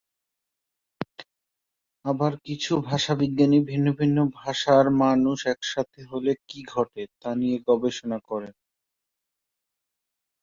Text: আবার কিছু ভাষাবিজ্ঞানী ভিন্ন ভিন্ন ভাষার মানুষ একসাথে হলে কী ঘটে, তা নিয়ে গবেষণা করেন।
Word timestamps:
আবার 2.05 2.33
কিছু 2.45 2.71
ভাষাবিজ্ঞানী 2.89 3.59
ভিন্ন 3.69 3.87
ভিন্ন 3.99 4.17
ভাষার 4.35 4.85
মানুষ 5.03 5.37
একসাথে 5.47 5.99
হলে 6.11 6.31
কী 6.47 6.59
ঘটে, 6.73 7.03
তা 7.21 7.29
নিয়ে 7.35 7.57
গবেষণা 7.67 8.17
করেন। 8.29 8.53